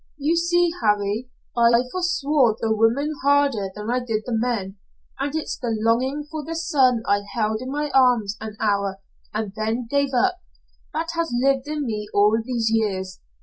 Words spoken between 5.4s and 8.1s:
the longing for the son I held in my